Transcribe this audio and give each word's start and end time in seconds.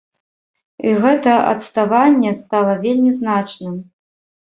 І 0.91 0.93
гэта 1.03 1.35
адставанне 1.53 2.35
стала 2.43 2.73
вельмі 2.83 3.11
значным. 3.23 3.81